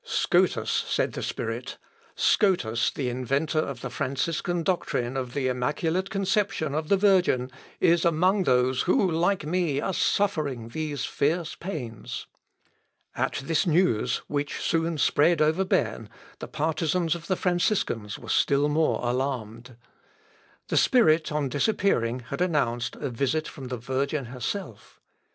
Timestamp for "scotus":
0.03-0.71, 2.15-2.89